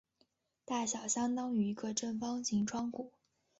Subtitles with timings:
[0.65, 3.11] 大小相当于一个正方形窗户。